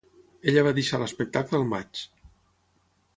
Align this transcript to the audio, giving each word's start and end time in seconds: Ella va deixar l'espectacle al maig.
Ella 0.51 0.63
va 0.67 0.71
deixar 0.79 0.99
l'espectacle 1.03 1.59
al 1.59 1.69
maig. 1.75 2.03